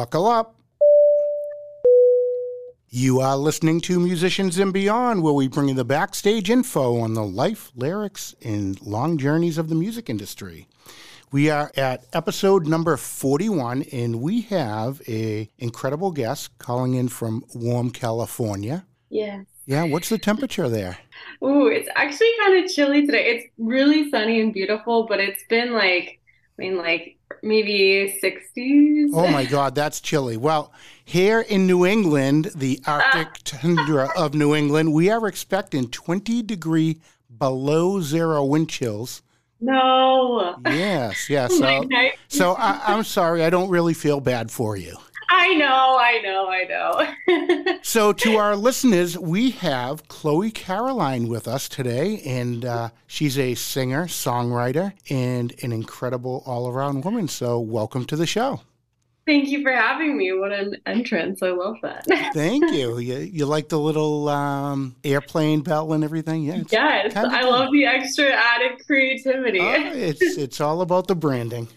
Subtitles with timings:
[0.00, 0.54] Buckle up.
[2.88, 7.12] You are listening to Musicians and Beyond, where we bring you the backstage info on
[7.12, 10.66] the life, lyrics, and long journeys of the music industry.
[11.30, 17.44] We are at episode number 41, and we have a incredible guest calling in from
[17.54, 18.86] warm California.
[19.10, 19.44] Yes.
[19.66, 20.96] Yeah, what's the temperature there?
[21.44, 23.32] Ooh, it's actually kind of chilly today.
[23.32, 26.20] It's really sunny and beautiful, but it's been like,
[26.58, 29.10] I mean, like maybe 60s.
[29.14, 30.36] Oh my God, that's chilly.
[30.36, 30.72] Well,
[31.04, 37.00] here in New England, the Arctic tundra of New England, we are expecting 20 degree
[37.38, 39.22] below zero wind chills.
[39.60, 40.56] No.
[40.64, 41.52] Yes, yes.
[41.58, 41.84] So,
[42.28, 44.96] so I, I'm sorry, I don't really feel bad for you.
[45.32, 46.64] I know, I know, I
[47.64, 47.78] know.
[47.82, 53.54] so, to our listeners, we have Chloe Caroline with us today, and uh, she's a
[53.54, 57.28] singer, songwriter, and an incredible all around woman.
[57.28, 58.62] So, welcome to the show.
[59.24, 60.32] Thank you for having me.
[60.32, 61.40] What an entrance.
[61.44, 62.04] I love that.
[62.34, 62.98] Thank you.
[62.98, 66.42] You, you like the little um, airplane bell and everything?
[66.42, 66.62] Yeah.
[66.68, 67.14] Yes.
[67.14, 69.60] I love the extra added creativity.
[69.60, 71.68] Oh, it's, it's all about the branding.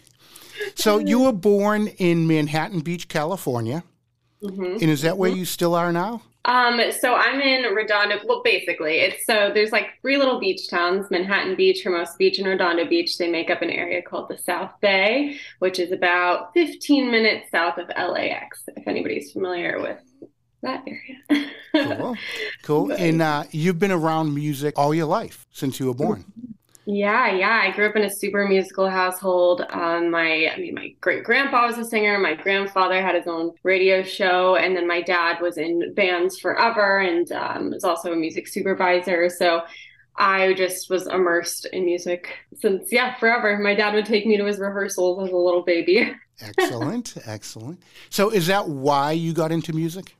[0.74, 3.84] So you were born in Manhattan Beach, California.
[4.42, 4.78] Mm-hmm.
[4.80, 5.40] And is that where mm-hmm.
[5.40, 6.22] you still are now?
[6.46, 8.20] Um, so I'm in Redondo.
[8.26, 12.46] Well, basically, it's so there's like three little beach towns: Manhattan Beach, Hermosa Beach, and
[12.46, 13.16] Redondo Beach.
[13.16, 17.78] They make up an area called the South Bay, which is about 15 minutes south
[17.78, 18.62] of LAX.
[18.76, 20.00] If anybody's familiar with
[20.60, 21.50] that area.
[21.72, 22.16] cool,
[22.62, 22.92] cool.
[22.92, 26.26] And uh, you've been around music all your life since you were born.
[26.86, 27.62] Yeah, yeah.
[27.62, 29.64] I grew up in a super musical household.
[29.70, 32.18] Um, my, I mean, my great grandpa was a singer.
[32.18, 36.98] My grandfather had his own radio show, and then my dad was in bands forever
[36.98, 39.30] and um, was also a music supervisor.
[39.30, 39.62] So
[40.16, 42.28] I just was immersed in music
[42.60, 43.58] since, yeah, forever.
[43.58, 46.14] My dad would take me to his rehearsals as a little baby.
[46.40, 47.82] excellent, excellent.
[48.10, 50.14] So, is that why you got into music?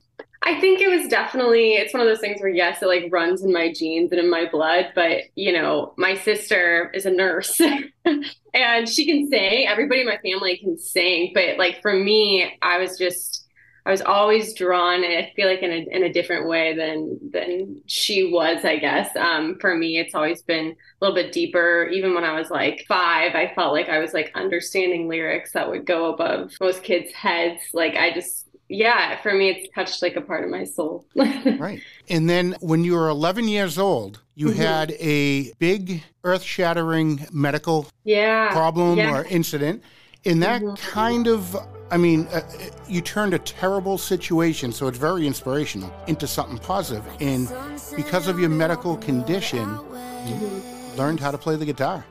[0.47, 3.43] I think it was definitely it's one of those things where yes, it like runs
[3.43, 7.59] in my genes and in my blood, but you know, my sister is a nurse
[8.55, 9.67] and she can sing.
[9.67, 13.41] Everybody in my family can sing, but like for me, I was just
[13.87, 17.81] I was always drawn I feel like in a in a different way than than
[17.87, 19.17] she was, I guess.
[19.17, 21.89] Um for me it's always been a little bit deeper.
[21.91, 25.71] Even when I was like 5, I felt like I was like understanding lyrics that
[25.71, 27.63] would go above most kids' heads.
[27.73, 31.05] Like I just yeah, for me, it's touched like a part of my soul.
[31.15, 31.81] right.
[32.09, 34.61] And then when you were 11 years old, you mm-hmm.
[34.61, 38.53] had a big earth shattering medical yeah.
[38.53, 39.13] problem yeah.
[39.15, 39.83] or incident.
[40.25, 40.75] And that mm-hmm.
[40.77, 41.55] kind of,
[41.91, 42.41] I mean, uh,
[42.89, 47.05] you turned a terrible situation, so it's very inspirational, into something positive.
[47.21, 47.53] And
[47.95, 50.99] because of your medical condition, mm-hmm.
[50.99, 52.05] learned how to play the guitar.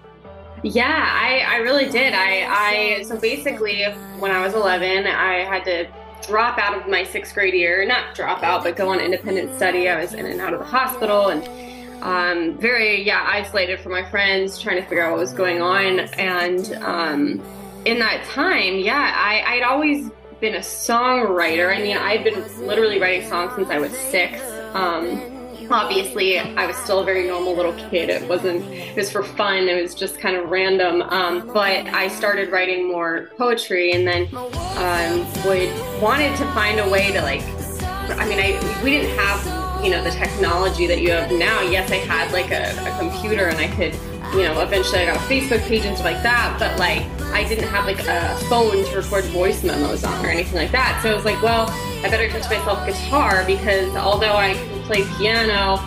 [0.62, 2.14] Yeah, I, I really did.
[2.14, 3.84] I, I so basically
[4.20, 5.88] when I was 11, I had to
[6.28, 9.90] drop out of my sixth grade year, not drop out, but go on independent study.
[9.90, 11.48] I was in and out of the hospital and
[12.04, 16.00] um, very, yeah, isolated from my friends, trying to figure out what was going on.
[16.00, 17.42] And um,
[17.86, 20.10] in that time, yeah, I, I'd always
[20.42, 21.74] been a songwriter.
[21.74, 24.42] I mean, I'd been literally writing songs since I was six.
[24.74, 25.33] Um,
[25.70, 28.10] obviously i was still a very normal little kid.
[28.10, 29.70] It wasn't it was for fun.
[29.70, 31.02] It was just kind of random.
[31.04, 34.28] Um, but i started writing more poetry and then
[34.78, 35.72] um, would
[36.02, 37.42] wanted to find a way to like
[38.20, 41.62] i mean i we didn't have you know the technology that you have now.
[41.62, 43.94] Yes i had like a, a computer and i could
[44.34, 47.02] you know eventually i got a facebook page and stuff like that but like
[47.34, 51.00] i didn't have like a phone to record voice memos on or anything like that
[51.02, 51.70] so i was like well
[52.04, 55.78] i better teach myself guitar because although i can play piano.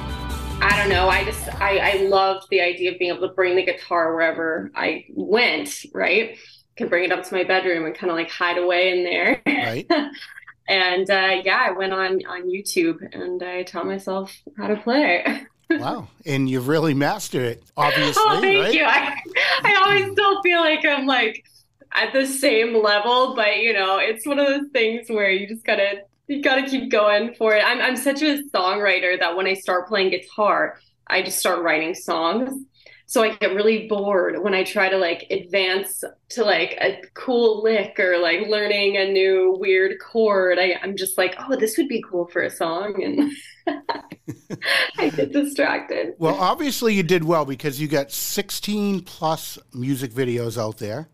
[0.59, 1.09] I don't know.
[1.09, 4.71] I just I, I loved the idea of being able to bring the guitar wherever
[4.75, 5.85] I went.
[5.93, 6.39] Right,
[6.77, 9.43] can bring it up to my bedroom and kind of like hide away in there.
[9.47, 9.87] Right.
[10.69, 15.25] and uh, yeah, I went on on YouTube and I taught myself how to play.
[15.71, 18.23] wow, and you've really mastered it, oh, obviously.
[18.25, 18.75] oh, thank right?
[18.75, 18.85] you.
[18.85, 19.17] I,
[19.63, 21.45] I always still feel like I'm like
[21.93, 25.65] at the same level, but you know, it's one of those things where you just
[25.65, 27.63] gotta you got to keep going for it.
[27.65, 31.95] I'm I'm such a songwriter that when I start playing guitar, I just start writing
[31.95, 32.65] songs.
[33.09, 37.63] So I get really bored when I try to like advance to like a cool
[37.63, 40.59] lick or like learning a new weird chord.
[40.59, 43.33] I, I'm just like, oh, this would be cool for a song, and
[44.99, 46.15] I get distracted.
[46.19, 51.09] Well, obviously you did well because you got 16 plus music videos out there.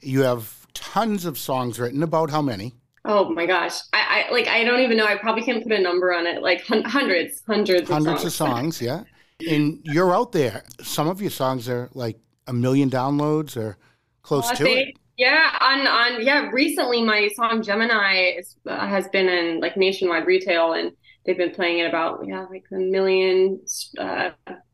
[0.00, 2.02] You have tons of songs written.
[2.02, 2.74] About how many?
[3.04, 3.78] Oh my gosh.
[3.92, 5.06] I, I like I don't even know.
[5.06, 6.42] I probably can't put a number on it.
[6.42, 8.80] Like hun- hundreds, hundreds, hundreds of songs.
[8.80, 8.82] of songs.
[8.82, 9.04] Yeah,
[9.40, 10.64] and you're out there.
[10.82, 13.76] Some of your songs are like a million downloads or
[14.22, 14.96] close to they, it.
[15.16, 16.50] Yeah, on on yeah.
[16.52, 20.92] Recently, my song Gemini is, uh, has been in like nationwide retail, and
[21.24, 23.60] they've been playing it about yeah like a million
[23.98, 24.30] uh,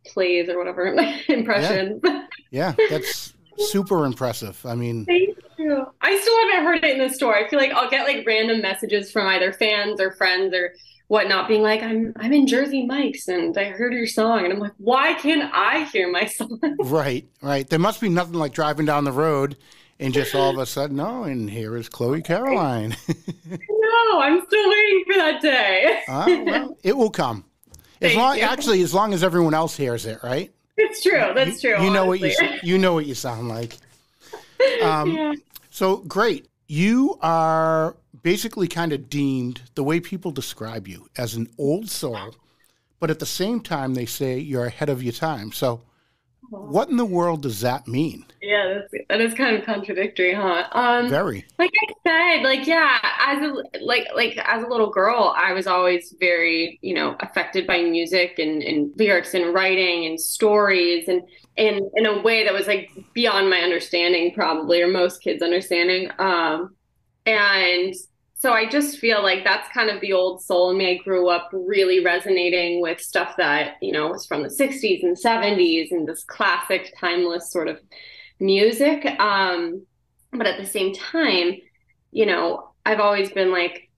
[0.07, 0.87] plays or whatever
[1.29, 2.01] impressions.
[2.05, 2.27] Yeah.
[2.51, 4.65] yeah, that's super impressive.
[4.67, 5.87] I mean, thank you.
[6.01, 7.37] I still haven't heard it in the store.
[7.37, 10.75] I feel like I'll get like random messages from either fans or friends or
[11.13, 14.45] whatnot being like i'm i'm in jersey mike's and i heard your song.
[14.45, 16.59] And i'm like why can't i hear my song?
[16.79, 17.69] Right right.
[17.69, 19.59] There must be nothing like driving down the road
[20.01, 22.97] and just all of a sudden oh and here is chloe caroline.
[23.47, 26.01] No i'm still waiting for that day.
[26.09, 27.45] Uh, well, it will come.
[28.01, 28.43] As long you.
[28.43, 30.51] actually as long as everyone else hears it right?
[30.79, 32.33] It's true that's true you, you know what you
[32.63, 33.77] you know what you sound like.
[34.83, 35.35] Um, yeah.
[35.69, 41.47] so great you are basically kind of deemed the way people describe you as an
[41.59, 42.35] old soul,
[42.99, 45.53] but at the same time, they say you're ahead of your time.
[45.53, 45.83] So,
[46.49, 48.25] what in the world does that mean?
[48.41, 50.67] Yeah, that's, that is kind of contradictory, huh?
[50.73, 51.45] Um, very.
[51.59, 55.67] Like I said, like yeah, as a like like as a little girl, I was
[55.67, 61.23] always very you know affected by music and, and lyrics and writing and stories and
[61.57, 66.11] and in a way that was like beyond my understanding, probably or most kids' understanding.
[66.19, 66.75] Um,
[67.27, 67.95] and
[68.35, 70.91] so I just feel like that's kind of the old soul in me.
[70.91, 75.17] I grew up really resonating with stuff that, you know, was from the 60s and
[75.17, 77.79] 70s and this classic, timeless sort of
[78.41, 79.07] music.
[79.21, 79.87] Um,
[80.33, 81.55] but at the same time,
[82.11, 83.89] you know, I've always been like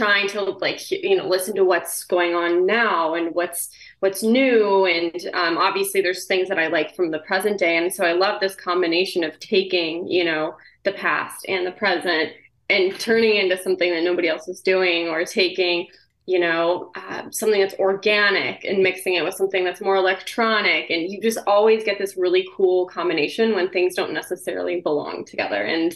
[0.00, 3.68] trying to like you know listen to what's going on now and what's
[3.98, 4.86] what's new.
[4.86, 7.76] And um, obviously there's things that i like from the present day.
[7.76, 12.32] And so i love this combination of taking you know the past and the present
[12.70, 15.86] and turning into something that nobody else is doing or taking
[16.24, 20.88] you know uh, something that's organic and mixing it with something that's more electronic.
[20.88, 25.62] And you just always get this really cool combination when things don't necessarily belong together.
[25.62, 25.94] And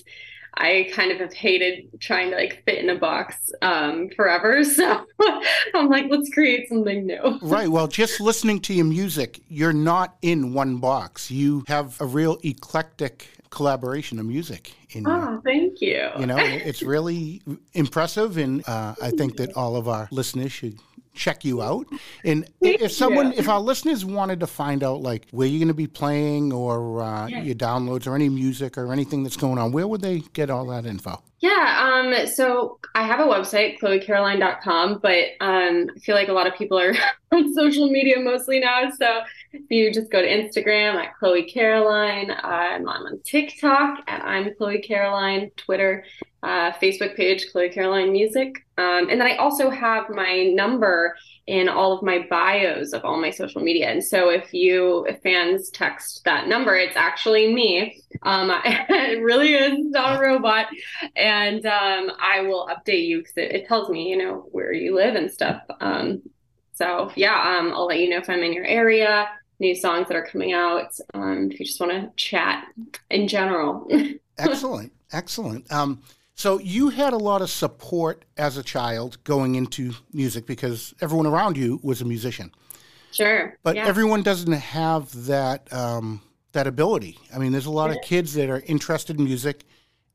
[0.56, 4.62] I kind of have hated trying to like fit in a box um, forever.
[4.74, 5.06] So
[5.74, 7.38] I'm like, let's create something new.
[7.42, 7.68] Right.
[7.68, 11.30] Well, just listening to your music, you're not in one box.
[11.30, 14.72] You have a real eclectic collaboration of music.
[14.90, 16.10] In, oh, thank you.
[16.18, 17.40] You know, it's really
[17.72, 20.78] impressive, and uh, I think that all of our listeners should
[21.14, 21.86] check you out.
[22.24, 25.74] And if someone, if our listeners wanted to find out like where you're going to
[25.74, 27.42] be playing or uh, yeah.
[27.42, 30.66] your downloads or any music or anything that's going on, where would they get all
[30.66, 31.22] that info?
[31.40, 36.46] Yeah, um, so I have a website, chloecaroline.com, but um, I feel like a lot
[36.46, 36.94] of people are
[37.32, 38.90] on social media mostly now.
[38.90, 39.20] So
[39.52, 44.54] if you just go to Instagram at Chloe Caroline, uh, I'm on TikTok at I'm
[44.56, 46.04] Chloe Caroline, Twitter
[46.44, 48.66] uh, Facebook page, Chloe Caroline Music.
[48.76, 53.20] Um, and then I also have my number in all of my bios of all
[53.20, 53.88] my social media.
[53.88, 58.02] And so if you, if fans text that number, it's actually me.
[58.22, 60.66] Um, it really is not a robot.
[61.16, 64.94] And um, I will update you because it, it, tells me, you know, where you
[64.94, 65.62] live and stuff.
[65.80, 66.22] Um,
[66.74, 69.28] so yeah, um, I'll let you know if I'm in your area,
[69.60, 70.92] new songs that are coming out.
[71.14, 72.66] Um, if you just want to chat
[73.10, 73.88] in general.
[74.38, 74.92] excellent.
[75.12, 75.70] Excellent.
[75.72, 76.02] Um,
[76.34, 81.26] so you had a lot of support as a child going into music because everyone
[81.26, 82.50] around you was a musician.
[83.12, 83.56] Sure.
[83.62, 83.86] But yeah.
[83.86, 86.20] everyone doesn't have that um,
[86.52, 87.18] that ability.
[87.34, 89.64] I mean, there's a lot of kids that are interested in music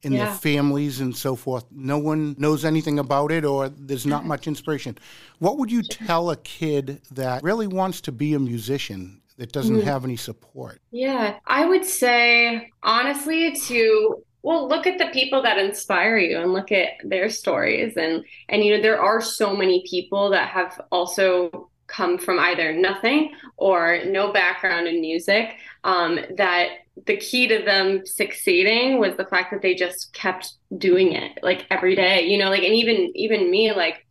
[0.02, 0.26] in yeah.
[0.26, 1.66] their families and so forth.
[1.72, 4.98] No one knows anything about it or there's not much inspiration.
[5.40, 9.78] What would you tell a kid that really wants to be a musician that doesn't
[9.78, 9.84] mm.
[9.84, 10.82] have any support?
[10.92, 16.54] Yeah, I would say honestly to well look at the people that inspire you and
[16.54, 17.98] look at their stories.
[17.98, 22.72] And and you know there are so many people that have also come from either
[22.72, 26.70] nothing or no background in music um, that
[27.06, 31.66] the key to them succeeding was the fact that they just kept doing it like
[31.72, 34.06] every day you know like and even even me like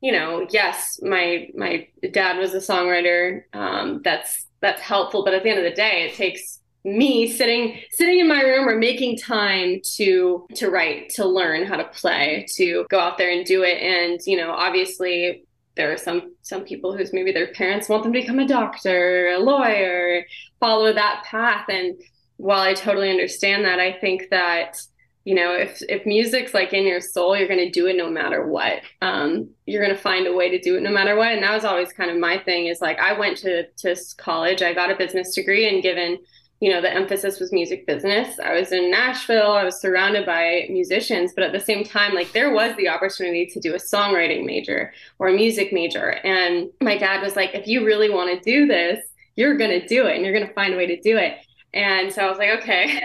[0.00, 5.42] you know yes my my dad was a songwriter um, that's that's helpful but at
[5.42, 6.57] the end of the day it takes
[6.96, 11.76] me sitting sitting in my room or making time to to write to learn how
[11.76, 13.78] to play to go out there and do it.
[13.82, 15.44] And you know obviously
[15.76, 19.28] there are some some people whose maybe their parents want them to become a doctor
[19.28, 20.24] a lawyer
[20.60, 21.66] follow that path.
[21.68, 22.00] And
[22.36, 24.80] while i totally understand that i think that
[25.24, 28.08] you know if if music's like in your soul you're going to do it no
[28.08, 28.80] matter what.
[29.02, 31.32] Um, you're going to find a way to do it no matter what.
[31.32, 34.62] And that was always kind of my thing is like i went to to college
[34.62, 36.18] i got a business degree and given
[36.60, 38.38] you know, the emphasis was music business.
[38.40, 42.32] I was in Nashville, I was surrounded by musicians, but at the same time, like
[42.32, 46.10] there was the opportunity to do a songwriting major or a music major.
[46.24, 48.98] And my dad was like, if you really want to do this,
[49.36, 51.36] you're going to do it and you're going to find a way to do it.
[51.72, 53.00] And so I was like, okay.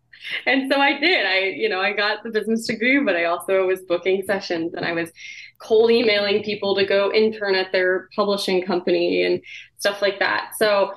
[0.46, 1.24] and so I did.
[1.24, 4.84] I, you know, I got the business degree, but I also was booking sessions and
[4.84, 5.10] I was
[5.60, 9.40] cold emailing people to go intern at their publishing company and
[9.78, 10.52] stuff like that.
[10.58, 10.92] So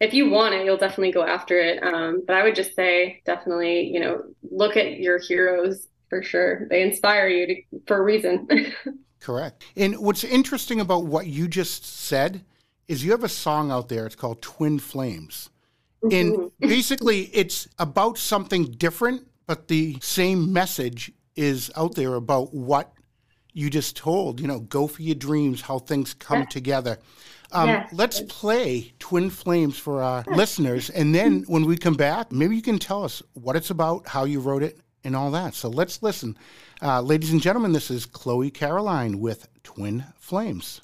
[0.00, 1.82] if you want it, you'll definitely go after it.
[1.82, 6.66] Um, but I would just say definitely, you know, look at your heroes for sure.
[6.68, 8.48] They inspire you to, for a reason.
[9.20, 9.64] Correct.
[9.76, 12.44] And what's interesting about what you just said
[12.88, 14.06] is you have a song out there.
[14.06, 15.50] It's called Twin Flames.
[16.02, 16.46] And mm-hmm.
[16.68, 22.92] basically, it's about something different, but the same message is out there about what
[23.56, 26.44] you just told, you know, go for your dreams, how things come yeah.
[26.46, 26.98] together.
[27.52, 27.84] Um.
[27.92, 30.90] Let's play Twin Flames for our listeners.
[30.90, 34.24] And then when we come back, maybe you can tell us what it's about, how
[34.24, 35.54] you wrote it, and all that.
[35.54, 36.36] So let's listen.
[36.82, 40.82] Uh, ladies and gentlemen, this is Chloe Caroline with Twin Flames.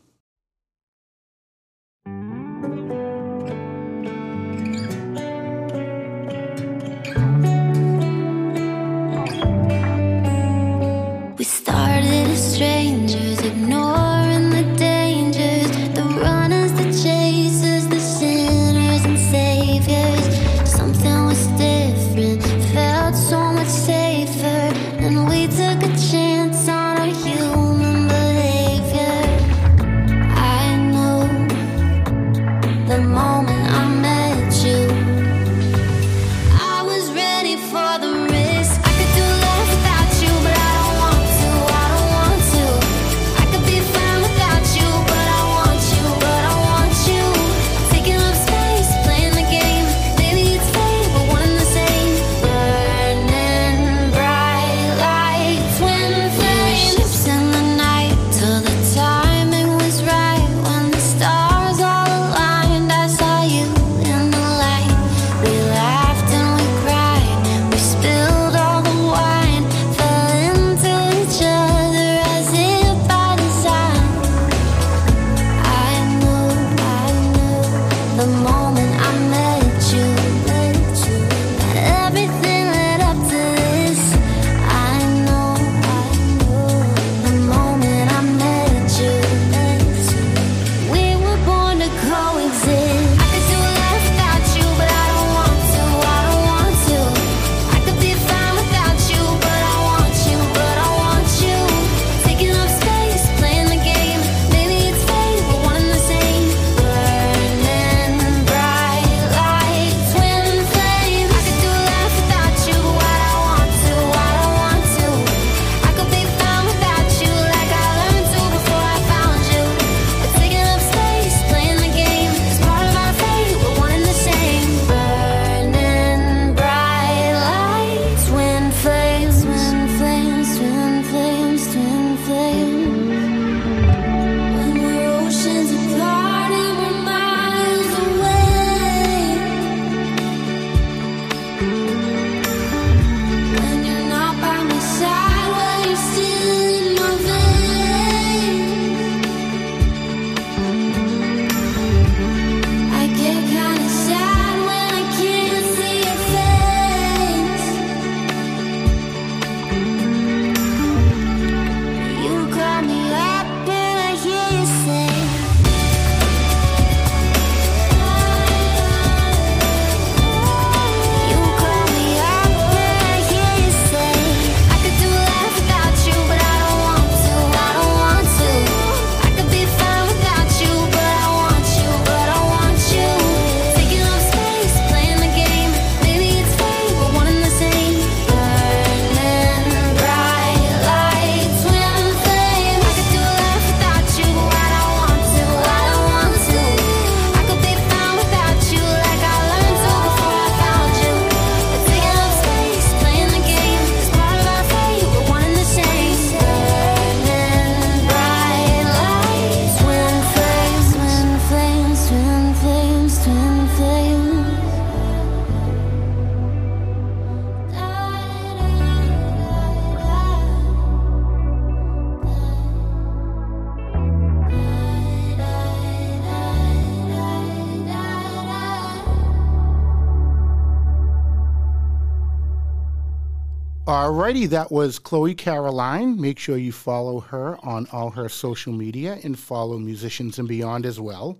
[234.12, 236.20] Alrighty, that was Chloe Caroline.
[236.20, 240.84] Make sure you follow her on all her social media and follow Musicians and Beyond
[240.84, 241.38] as well.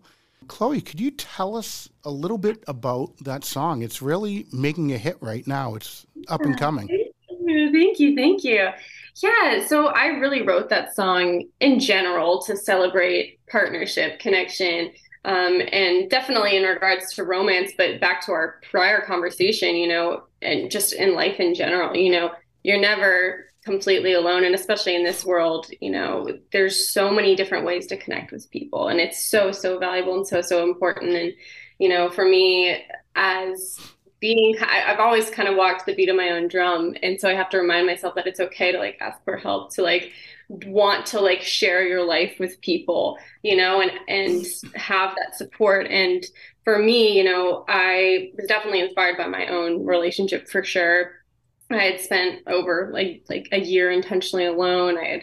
[0.49, 3.83] Chloe, could you tell us a little bit about that song?
[3.83, 5.75] It's really making a hit right now.
[5.75, 6.89] It's up and coming.
[6.89, 8.17] Thank you.
[8.17, 8.71] Thank you.
[9.17, 14.93] Yeah, so I really wrote that song in general to celebrate partnership, connection,
[15.27, 20.23] um, and definitely in regards to romance, but back to our prior conversation, you know,
[20.41, 22.31] and just in life in general, you know,
[22.63, 24.45] you're never completely alone.
[24.45, 28.51] And especially in this world you know there's so many different ways to connect with
[28.51, 31.15] people and it's so so valuable and so so important.
[31.15, 31.33] And
[31.79, 33.79] you know for me as
[34.21, 36.95] being i've always kind of walked the beat of my own drum.
[37.03, 39.75] And so i have to remind myself that it's okay to like ask for help
[39.75, 40.13] to like
[40.49, 45.87] want to like share your life with people you know and and have that support.
[45.87, 46.25] And
[46.65, 51.22] for me you know i was definitely inspired by my own relationship for sure
[51.75, 54.99] I had spent over like like a year intentionally alone.
[54.99, 55.23] I had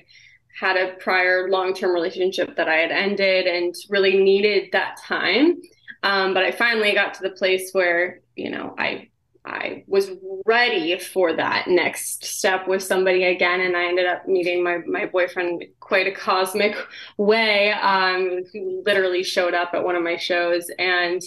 [0.59, 5.61] had a prior long-term relationship that I had ended and really needed that time.
[6.03, 9.09] Um, but I finally got to the place where you know I
[9.45, 10.11] I was
[10.45, 15.05] ready for that next step with somebody again, and I ended up meeting my my
[15.05, 16.75] boyfriend quite a cosmic
[17.17, 17.71] way.
[17.71, 21.21] Um, who literally showed up at one of my shows and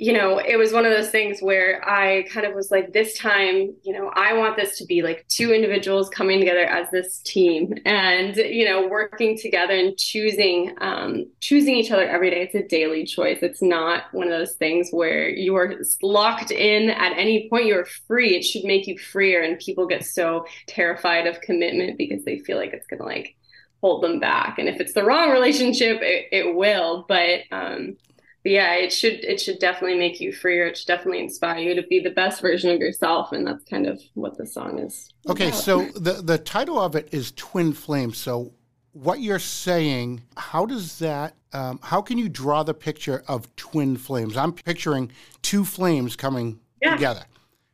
[0.00, 3.18] you know, it was one of those things where I kind of was like, this
[3.18, 7.18] time, you know, I want this to be like two individuals coming together as this
[7.18, 12.40] team and, you know, working together and choosing, um, choosing each other every day.
[12.40, 13.40] It's a daily choice.
[13.42, 17.66] It's not one of those things where you are locked in at any point.
[17.66, 18.34] You're free.
[18.34, 19.42] It should make you freer.
[19.42, 23.36] And people get so terrified of commitment because they feel like it's going to like
[23.82, 24.58] hold them back.
[24.58, 27.04] And if it's the wrong relationship, it, it will.
[27.06, 27.98] But, um,
[28.42, 30.66] but yeah, it should it should definitely make you freer.
[30.66, 33.86] It should definitely inspire you to be the best version of yourself, and that's kind
[33.86, 35.08] of what the song is.
[35.28, 35.60] Okay, about.
[35.60, 38.16] so the the title of it is Twin Flames.
[38.16, 38.52] So
[38.92, 41.34] what you're saying, how does that?
[41.52, 44.36] Um, how can you draw the picture of twin flames?
[44.36, 45.10] I'm picturing
[45.42, 46.94] two flames coming yeah.
[46.94, 47.24] together.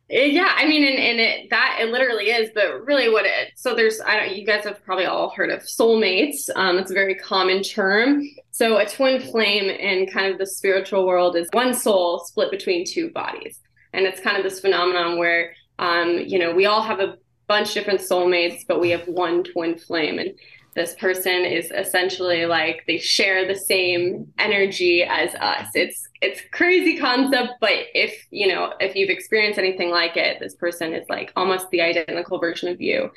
[0.09, 3.51] Eh, yeah, I mean, and, and it, that it literally is, but really what it,
[3.55, 6.49] so there's, I don't, you guys have probably all heard of soulmates.
[6.55, 8.23] Um, it's a very common term.
[8.51, 12.85] So a twin flame in kind of the spiritual world is one soul split between
[12.85, 13.59] two bodies.
[13.91, 17.17] And it's kind of this phenomenon where, um, you know, we all have a
[17.47, 20.19] bunch different soulmates, but we have one twin flame.
[20.19, 20.31] And
[20.77, 25.67] this person is essentially like they share the same energy as us.
[25.73, 30.55] It's it's crazy concept but if you know if you've experienced anything like it this
[30.55, 33.09] person is like almost the identical version of you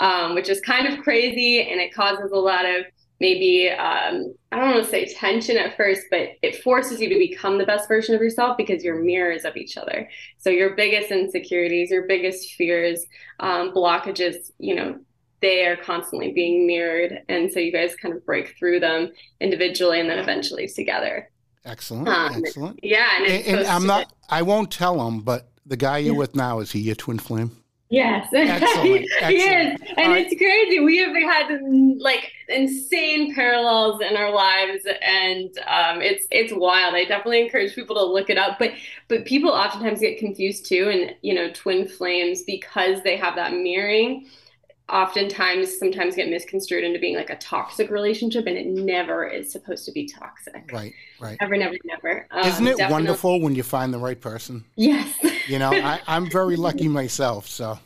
[0.00, 2.84] um, which is kind of crazy and it causes a lot of
[3.20, 7.18] maybe um, i don't want to say tension at first but it forces you to
[7.18, 10.08] become the best version of yourself because you're mirrors of each other.
[10.38, 13.04] So your biggest insecurities your biggest fears
[13.40, 14.98] um, blockages you know
[15.40, 20.00] they are constantly being mirrored and so you guys kind of break through them individually
[20.00, 21.30] and then eventually together.
[21.64, 22.80] Excellent um, excellent.
[22.82, 26.34] yeah and, and, and i'm not i won't tell them but the guy you're with
[26.34, 27.52] now is he your twin flame?
[27.90, 29.30] Yes, excellent, excellent.
[29.30, 30.80] he is, and it's crazy.
[30.80, 31.58] We have had
[31.98, 36.94] like insane parallels in our lives, and um, it's it's wild.
[36.94, 38.58] I definitely encourage people to look it up.
[38.58, 38.72] But
[39.08, 43.54] but people oftentimes get confused too, and you know, twin flames because they have that
[43.54, 44.26] mirroring
[44.88, 49.84] oftentimes sometimes get misconstrued into being like a toxic relationship and it never is supposed
[49.84, 50.70] to be toxic.
[50.72, 51.36] Right right.
[51.40, 51.76] Never never.
[51.84, 52.92] Never um, isn't it definitely.
[52.92, 54.64] wonderful when you find the right person?
[54.76, 55.14] Yes.
[55.46, 57.78] You know I, i'm very lucky myself so.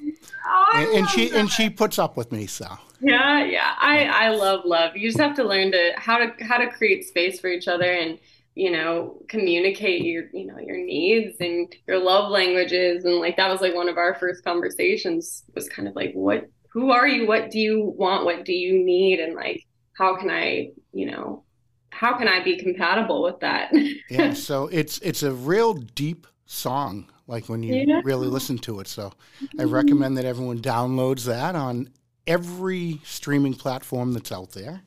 [0.47, 1.41] Oh, and, and she that.
[1.41, 2.67] and she puts up with me so.
[3.01, 3.75] Yeah yeah.
[3.79, 4.97] I i love love.
[4.97, 7.91] You just have to learn to how to how to create space for each other
[7.91, 8.19] and
[8.55, 13.51] you know communicate your you know your needs and your love languages and like that
[13.51, 17.27] was like one of our first conversations was kind of like what who are you?
[17.27, 18.25] What do you want?
[18.25, 19.21] What do you need?
[19.21, 21.45] And like, how can I, you know,
[21.91, 23.73] how can I be compatible with that?
[24.11, 24.33] yeah.
[24.35, 28.01] So it's it's a real deep song, like when you yeah.
[28.05, 28.89] really listen to it.
[28.89, 29.13] So
[29.59, 31.91] I recommend that everyone downloads that on
[32.27, 34.83] every streaming platform that's out there.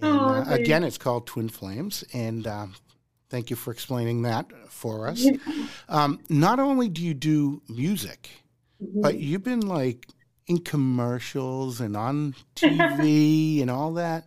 [0.00, 2.04] And oh, uh, again, it's called Twin Flames.
[2.12, 2.74] And um,
[3.30, 5.20] thank you for explaining that for us.
[5.20, 5.36] Yeah.
[5.88, 8.28] Um, not only do you do music,
[8.82, 9.00] mm-hmm.
[9.00, 10.06] but you've been like
[10.46, 14.24] in commercials and on TV and all that.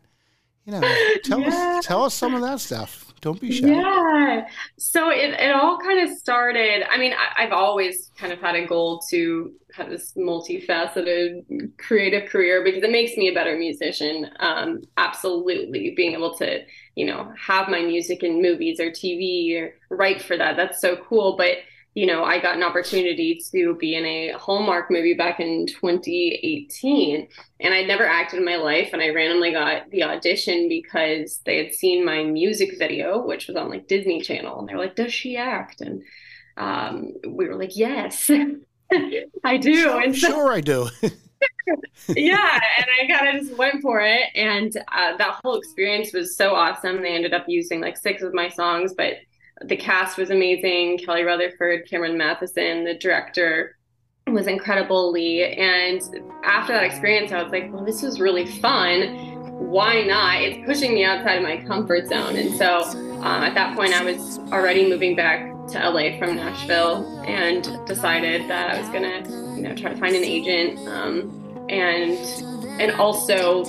[0.66, 0.82] You know,
[1.24, 1.78] tell yeah.
[1.78, 3.14] us tell us some of that stuff.
[3.22, 3.68] Don't be shy.
[3.68, 4.48] Yeah.
[4.78, 6.84] So it, it all kind of started.
[6.90, 12.30] I mean, I, have always kind of had a goal to have this multifaceted creative
[12.30, 14.30] career because it makes me a better musician.
[14.40, 15.94] Um, absolutely.
[15.98, 16.64] Being able to,
[16.96, 20.56] you know, have my music in movies or TV or write for that.
[20.56, 21.36] That's so cool.
[21.36, 21.58] But
[22.00, 27.28] you know, I got an opportunity to be in a Hallmark movie back in 2018.
[27.60, 28.92] And I'd never acted in my life.
[28.94, 33.58] And I randomly got the audition because they had seen my music video, which was
[33.58, 34.60] on like Disney Channel.
[34.60, 35.82] And they were like, Does she act?
[35.82, 36.02] And
[36.56, 38.32] um, we were like, Yes.
[39.44, 39.92] I do.
[39.98, 40.88] And so, sure, I do.
[42.16, 46.36] yeah, and I kind of just went for it, and uh, that whole experience was
[46.36, 47.02] so awesome.
[47.02, 49.14] They ended up using like six of my songs, but
[49.64, 51.00] the cast was amazing.
[51.00, 53.76] Kelly Rutherford, Cameron Mathison, the director
[54.28, 55.44] was incredible, Lee.
[55.44, 56.02] And
[56.44, 59.36] after that experience, I was like, well, this was really fun.
[59.60, 60.42] Why not?
[60.42, 62.36] It's pushing me outside of my comfort zone.
[62.36, 62.82] And so
[63.22, 68.50] um, at that point, I was already moving back to LA from Nashville and decided
[68.50, 72.18] that I was gonna, you know, try to find an agent um, and
[72.82, 73.64] and also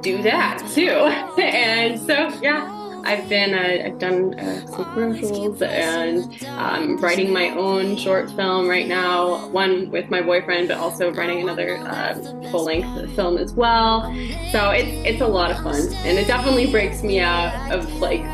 [0.00, 0.90] do that too.
[1.40, 2.68] and so yeah,
[3.06, 8.68] I've been uh, I've done uh, some commercials and um, writing my own short film
[8.68, 9.48] right now.
[9.50, 12.14] One with my boyfriend, but also writing another uh,
[12.50, 14.02] full length film as well.
[14.50, 18.24] So it's it's a lot of fun, and it definitely breaks me out of like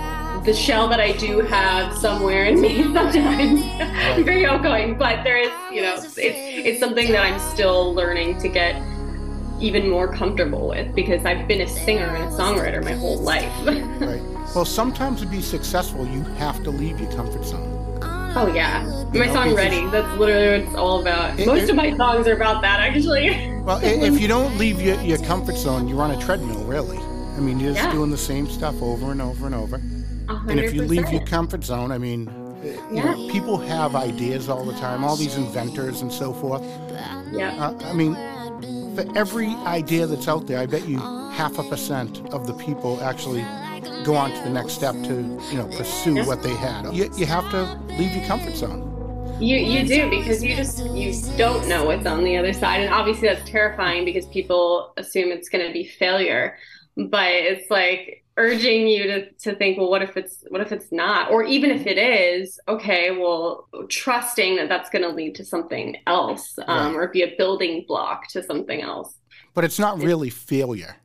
[0.46, 3.60] the shell that I do have somewhere in me sometimes.
[3.78, 8.38] I'm very outgoing, but there is, you know, it's it's something that I'm still learning
[8.38, 8.80] to get
[9.62, 13.50] even more comfortable with because I've been a singer and a songwriter my whole life.
[14.00, 14.20] right.
[14.54, 17.78] Well, sometimes to be successful, you have to leave your comfort zone.
[18.34, 21.38] Oh yeah, my know, song "Ready." That's literally what it's all about.
[21.38, 23.50] It, Most it, of my songs are about that, actually.
[23.62, 26.98] Well, if you don't leave your, your comfort zone, you're on a treadmill, really.
[26.98, 27.92] I mean, you're just yeah.
[27.92, 29.78] doing the same stuff over and over and over.
[29.78, 30.50] 100%.
[30.50, 32.28] And if you leave your comfort zone, I mean,
[32.90, 33.04] yeah.
[33.04, 36.62] Know, people have ideas all the time, all these inventors and so forth.
[37.32, 37.54] Yeah.
[37.58, 38.16] Uh, I mean,
[38.94, 43.00] for every idea that's out there, I bet you half a percent of the people
[43.02, 43.42] actually
[44.04, 46.92] go on to the next step to, you know, pursue what they had.
[46.92, 48.88] You, you have to leave your comfort zone.
[49.40, 52.94] You you do because you just you don't know what's on the other side, and
[52.94, 56.58] obviously that's terrifying because people assume it's going to be failure.
[56.96, 60.90] But it's like urging you to, to think well what if it's what if it's
[60.90, 61.30] not?
[61.30, 65.96] Or even if it is okay well trusting that that's going to lead to something
[66.06, 67.02] else um, right.
[67.02, 69.16] or be a building block to something else.
[69.54, 70.96] But it's not really failure.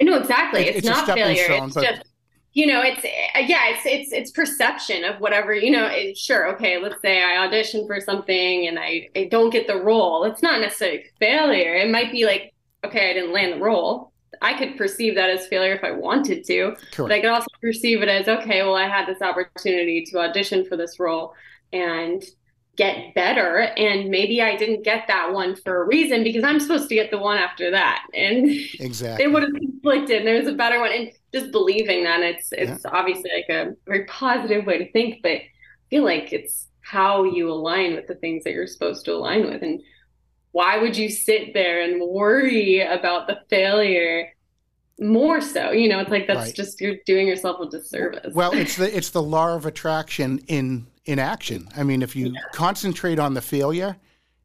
[0.00, 0.62] No exactly.
[0.62, 1.44] It, it's, it's, not failure.
[1.44, 1.84] stone, it's but...
[1.84, 2.02] just
[2.52, 6.78] you know it's yeah it's it's it's perception of whatever you know it, sure okay
[6.78, 10.24] let's say i audition for something and I, I don't get the role.
[10.24, 11.74] It's not necessarily failure.
[11.74, 14.09] It might be like okay i didn't land the role
[14.42, 16.72] I could perceive that as failure if I wanted to.
[16.92, 16.96] Correct.
[16.96, 20.64] But I could also perceive it as okay, well, I had this opportunity to audition
[20.64, 21.34] for this role
[21.72, 22.22] and
[22.76, 23.58] get better.
[23.58, 27.10] And maybe I didn't get that one for a reason because I'm supposed to get
[27.10, 28.04] the one after that.
[28.14, 28.48] And
[28.80, 30.18] exactly it would have conflicted.
[30.18, 30.92] And there's a better one.
[30.92, 32.90] And just believing that it's it's yeah.
[32.90, 35.48] obviously like a very positive way to think, but I
[35.90, 39.62] feel like it's how you align with the things that you're supposed to align with.
[39.62, 39.80] And
[40.52, 44.32] why would you sit there and worry about the failure
[45.00, 46.54] more so you know it's like that's right.
[46.54, 50.86] just you're doing yourself a disservice well it's the it's the law of attraction in
[51.06, 52.40] in action i mean if you yeah.
[52.52, 53.96] concentrate on the failure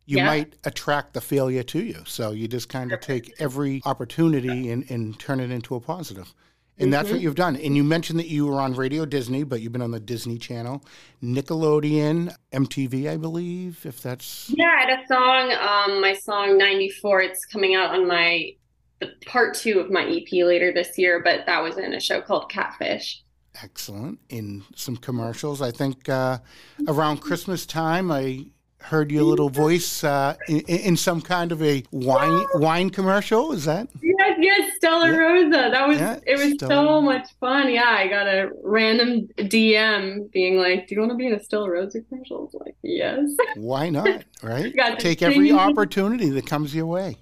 [0.05, 0.25] you yeah.
[0.25, 4.89] might attract the failure to you so you just kind of take every opportunity and,
[4.89, 6.33] and turn it into a positive
[6.77, 6.91] and mm-hmm.
[6.91, 7.23] that's what mm-hmm.
[7.23, 7.55] you've done.
[7.55, 10.38] And you mentioned that you were on Radio Disney, but you've been on the Disney
[10.38, 10.83] Channel,
[11.23, 14.51] Nickelodeon, MTV, I believe, if that's.
[14.55, 17.21] Yeah, I had a song, um, my song 94.
[17.21, 18.55] It's coming out on my
[18.99, 22.21] the part two of my EP later this year, but that was in a show
[22.21, 23.23] called Catfish.
[23.61, 24.19] Excellent.
[24.29, 26.39] In some commercials, I think uh,
[26.88, 28.47] around Christmas time, I
[28.85, 33.51] heard your little voice uh, in, in, some kind of a wine wine commercial.
[33.51, 33.87] Is that?
[34.01, 35.17] Yes, yes, Stella yeah.
[35.17, 35.69] Rosa.
[35.71, 36.37] That was yeah, it.
[36.37, 36.69] Was Stella.
[36.69, 37.71] so much fun.
[37.71, 41.43] Yeah, I got a random DM being like, "Do you want to be in a
[41.43, 44.23] Stella Rosa commercial?" I was like, "Yes." Why not?
[44.43, 44.75] Right?
[44.99, 47.17] Take every opportunity that comes your way.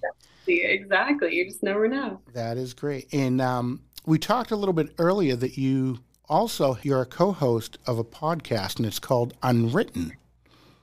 [0.45, 1.36] Exactly.
[1.36, 2.19] You just never know.
[2.34, 3.08] That is great.
[3.13, 7.97] And um, we talked a little bit earlier that you also you're a co-host of
[7.97, 10.13] a podcast, and it's called Unwritten.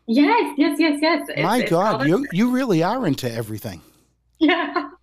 [0.06, 1.28] Yes, yes, yes, yes.
[1.38, 3.80] My it's, God, you you really are into everything.
[4.38, 4.90] Yeah.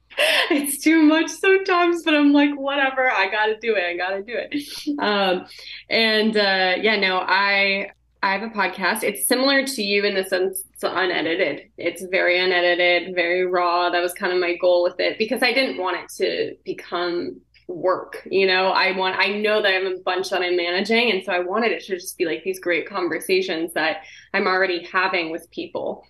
[0.50, 3.84] It's too much sometimes, but I'm like, whatever, I gotta do it.
[3.84, 5.00] I gotta do it.
[5.00, 5.46] Um,
[5.92, 7.92] and uh, yeah, no, I
[8.24, 9.04] I have a podcast.
[9.04, 11.70] It's similar to you in the sense it's unedited.
[11.78, 13.90] It's very unedited, very raw.
[13.90, 17.40] That was kind of my goal with it because I didn't want it to become
[17.68, 18.68] work you know?
[18.70, 21.40] I want i know that i have a bunch that i'm managing and so i
[21.40, 24.04] wanted it to just be like these great conversations that
[24.34, 26.06] i'm already having with people.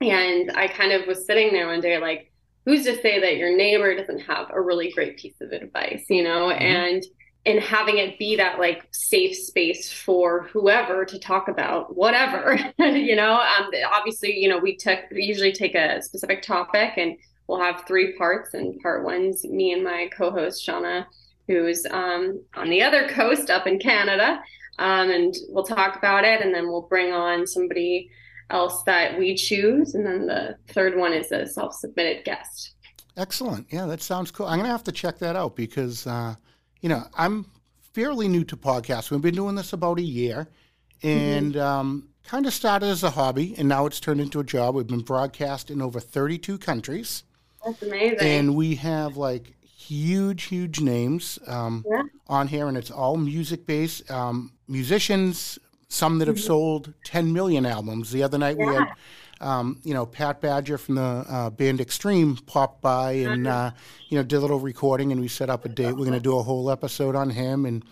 [0.00, 2.32] And i kind of was sitting there one day like
[2.64, 6.22] who's to say that your neighbor doesn't have a really great piece of advice you
[6.22, 6.48] know?
[6.48, 6.62] Mm-hmm.
[6.62, 7.02] and
[7.46, 13.14] and having it be that like safe space for whoever to talk about whatever you
[13.14, 13.34] know?
[13.34, 17.16] Um, obviously you know we took we usually take a specific topic and
[17.48, 21.06] we'll have three parts, and part one's me and my co-host Shauna,
[21.46, 24.42] who's um, on the other coast up in Canada,
[24.78, 28.10] um, and we'll talk about it, and then we'll bring on somebody
[28.50, 32.74] else that we choose, and then the third one is a self-submitted guest.
[33.16, 33.66] Excellent.
[33.70, 34.46] Yeah, that sounds cool.
[34.46, 36.34] I'm gonna have to check that out because uh,
[36.80, 37.46] you know I'm
[37.92, 39.10] fairly new to podcasts.
[39.10, 40.48] We've been doing this about a year,
[41.02, 41.60] and mm-hmm.
[41.60, 44.74] um, kind of started as a hobby, and now it's turned into a job.
[44.74, 47.22] We've been broadcast in over 32 countries.
[47.64, 48.18] That's amazing.
[48.20, 52.02] And we have like huge, huge names um, yeah.
[52.28, 54.10] on here, and it's all music based.
[54.10, 56.46] Um, musicians, some that have mm-hmm.
[56.46, 58.10] sold 10 million albums.
[58.10, 58.66] The other night yeah.
[58.66, 58.88] we had,
[59.40, 63.66] um, you know, Pat Badger from the uh, band Extreme popped by and, uh-huh.
[63.66, 63.70] uh,
[64.08, 65.92] you know, did a little recording, and we set up a date.
[65.92, 67.84] We're going to do a whole episode on him, and,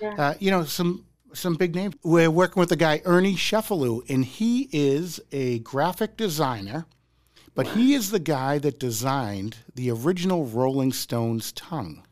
[0.00, 0.14] yeah.
[0.16, 1.04] uh, you know, some
[1.34, 1.94] some big names.
[2.02, 6.86] We're working with the guy Ernie Cefalu, and he is a graphic designer,
[7.54, 12.02] but he is the guy that designed the original Rolling Stones tongue.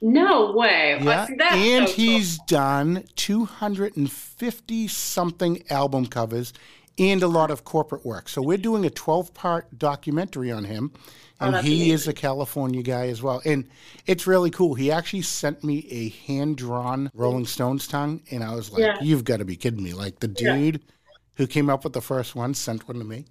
[0.00, 0.98] No way.
[1.00, 1.28] Yeah.
[1.52, 2.46] and so he's cool.
[2.48, 6.52] done 250 something album covers
[6.98, 8.28] and a lot of corporate work.
[8.28, 10.92] So we're doing a 12 part documentary on him.
[11.40, 11.94] Oh, and oh, he amazing.
[11.94, 13.40] is a California guy as well.
[13.44, 13.68] And
[14.06, 14.74] it's really cool.
[14.74, 18.22] He actually sent me a hand drawn Rolling Stones tongue.
[18.30, 18.96] And I was like, yeah.
[19.00, 19.92] you've got to be kidding me.
[19.92, 20.94] Like the dude yeah.
[21.36, 23.24] who came up with the first one sent one to me.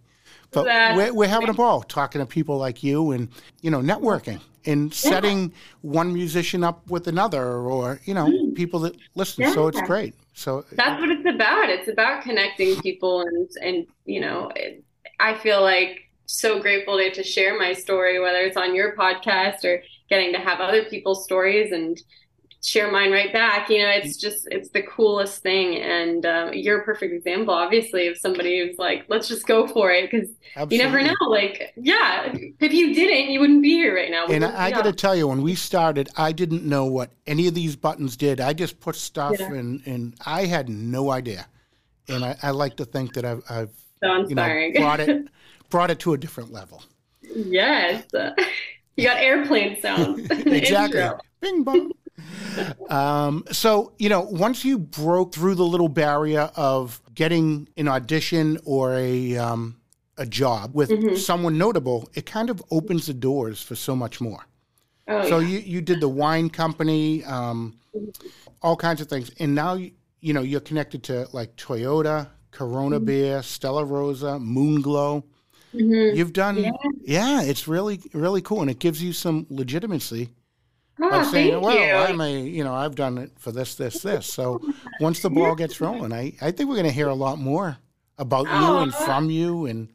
[0.51, 0.65] But
[0.97, 3.29] we're, we're having a ball talking to people like you and,
[3.61, 5.55] you know, networking and setting yeah.
[5.81, 8.53] one musician up with another or, you know, mm.
[8.53, 9.43] people that listen.
[9.43, 9.53] Yeah.
[9.53, 10.13] So it's great.
[10.33, 11.69] So that's what it's about.
[11.69, 14.83] It's about connecting people and, and, you know, it,
[15.19, 19.63] I feel like so grateful to, to share my story, whether it's on your podcast
[19.63, 22.01] or getting to have other people's stories and,
[22.63, 23.69] share mine right back.
[23.69, 28.07] You know, it's just it's the coolest thing, and um, you're a perfect example, obviously,
[28.07, 30.29] of somebody who's like, let's just go for it because
[30.71, 31.13] you never know.
[31.27, 34.27] Like, yeah, if you didn't, you wouldn't be here right now.
[34.27, 37.47] And I, I got to tell you, when we started, I didn't know what any
[37.47, 38.39] of these buttons did.
[38.39, 39.53] I just put stuff yeah.
[39.53, 41.47] in, and I had no idea.
[42.07, 43.71] And I, I like to think that I've, I've
[44.03, 45.27] so you know, brought it
[45.69, 46.83] brought it to a different level.
[47.21, 48.05] Yes.
[48.97, 50.29] You got airplane sounds.
[50.29, 51.01] exactly.
[51.39, 51.93] Bing bong
[52.89, 58.57] um, so, you know, once you broke through the little barrier of getting an audition
[58.65, 59.77] or a, um,
[60.17, 61.15] a job with mm-hmm.
[61.15, 64.45] someone notable, it kind of opens the doors for so much more.
[65.07, 65.47] Oh, so yeah.
[65.47, 67.79] you, you did the wine company, um,
[68.61, 69.31] all kinds of things.
[69.39, 73.05] And now, you, you know, you're connected to like Toyota, Corona mm-hmm.
[73.05, 75.23] Beer, Stella Rosa, Moonglow.
[75.73, 76.15] Mm-hmm.
[76.15, 76.71] You've done, yeah.
[77.03, 78.61] yeah, it's really, really cool.
[78.61, 80.29] And it gives you some legitimacy
[81.01, 81.93] Oh, saying, well, you.
[81.93, 84.25] I'm a, you know, I've done it for this, this, this.
[84.25, 84.61] So
[84.99, 87.77] once the ball gets rolling, I, I think we're going to hear a lot more
[88.17, 88.83] about you oh.
[88.83, 89.89] and from you and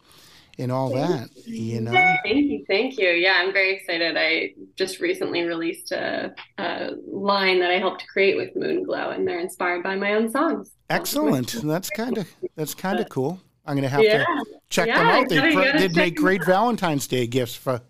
[0.58, 1.28] and all that.
[1.44, 1.92] You know.
[1.92, 3.08] Thank you, thank you.
[3.08, 4.16] Yeah, I'm very excited.
[4.18, 9.40] I just recently released a, a line that I helped create with Moonglow, and they're
[9.40, 10.72] inspired by my own songs.
[10.88, 11.52] Excellent.
[11.62, 13.40] That's kind of that's kind of cool.
[13.66, 14.24] I'm going to have yeah.
[14.24, 15.28] to check yeah, them out.
[15.28, 17.80] They, they'd make great Valentine's Day gifts for.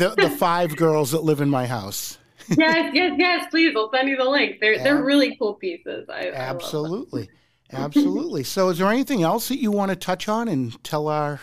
[0.00, 0.22] It would be.
[0.22, 2.18] the, the five girls that live in my house.
[2.56, 3.46] yes, yes, yes.
[3.50, 4.60] Please, I'll send you the link.
[4.60, 6.08] They're they're really cool pieces.
[6.08, 7.28] I, absolutely,
[7.72, 8.44] I absolutely.
[8.44, 11.40] So, is there anything else that you want to touch on and tell our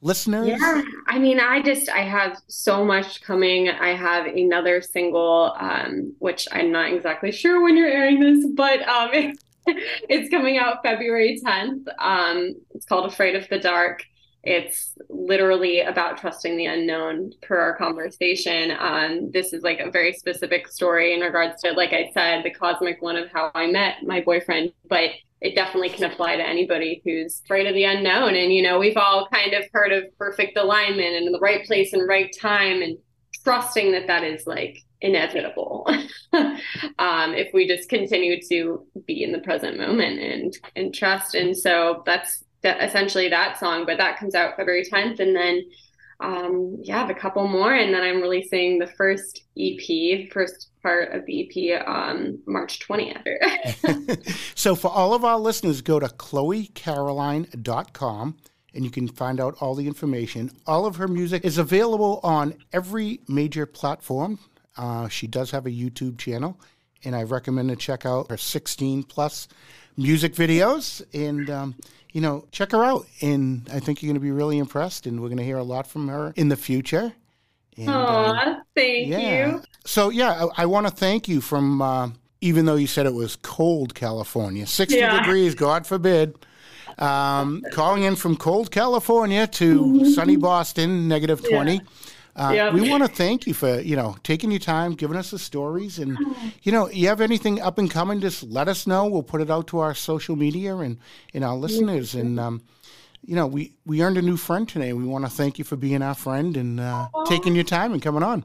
[0.00, 0.48] listeners?
[0.48, 3.68] Yeah, I mean, I just I have so much coming.
[3.68, 8.86] I have another single, um, which I'm not exactly sure when you're airing this, but
[8.88, 9.10] um,
[9.66, 11.86] it's coming out February 10th.
[11.98, 14.04] Um, it's called Afraid of the Dark.
[14.48, 18.72] It's literally about trusting the unknown per our conversation.
[18.78, 22.50] Um, this is like a very specific story in regards to, like I said, the
[22.50, 25.10] cosmic one of how I met my boyfriend, but
[25.42, 28.34] it definitely can apply to anybody who's afraid of the unknown.
[28.34, 31.92] And, you know, we've all kind of heard of perfect alignment and the right place
[31.92, 32.96] and right time and
[33.44, 35.86] trusting that that is like inevitable
[36.32, 41.56] um, if we just continue to be in the present moment and and trust and
[41.56, 45.62] so that's that essentially that song but that comes out february 10th and then
[46.20, 51.12] um, yeah have a couple more and then i'm releasing the first ep first part
[51.12, 51.52] of the ep
[51.86, 58.36] um, march 20th so for all of our listeners go to chloecaroline.com
[58.74, 60.50] and you can find out all the information.
[60.66, 64.38] All of her music is available on every major platform
[64.78, 66.58] uh, she does have a YouTube channel,
[67.04, 69.48] and I recommend to check out her 16 plus
[69.96, 71.02] music videos.
[71.12, 71.74] And, um,
[72.18, 73.06] you know, check her out.
[73.22, 75.06] And I think you're going to be really impressed.
[75.06, 77.12] And we're going to hear a lot from her in the future.
[77.76, 79.46] And, Aww, uh, thank yeah.
[79.46, 79.62] you.
[79.84, 83.14] So, yeah, I, I want to thank you from, uh, even though you said it
[83.14, 85.20] was cold California, 60 yeah.
[85.20, 86.34] degrees, God forbid.
[86.98, 91.74] Um, calling in from cold California to sunny Boston, negative 20.
[91.74, 91.80] Yeah.
[92.38, 92.72] Uh, yep.
[92.72, 95.98] We want to thank you for you know taking your time, giving us the stories,
[95.98, 96.16] and
[96.62, 99.06] you know you have anything up and coming, just let us know.
[99.06, 100.98] We'll put it out to our social media and
[101.34, 102.62] and our listeners, and um,
[103.24, 104.92] you know, we, we earned a new friend today.
[104.92, 108.00] We want to thank you for being our friend and uh, taking your time and
[108.00, 108.44] coming on.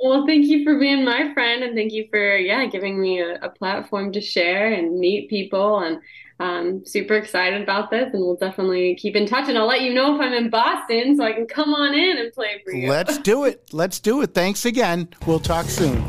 [0.00, 3.36] Well, thank you for being my friend, and thank you for yeah giving me a,
[3.42, 5.80] a platform to share and meet people.
[5.80, 5.98] And
[6.40, 9.48] um, super excited about this, and we'll definitely keep in touch.
[9.48, 12.18] And I'll let you know if I'm in Boston, so I can come on in
[12.18, 12.90] and play for you.
[12.90, 13.62] Let's do it.
[13.72, 14.34] Let's do it.
[14.34, 15.08] Thanks again.
[15.26, 16.02] We'll talk soon.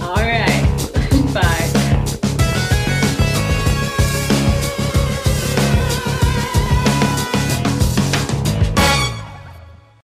[0.00, 1.66] All right.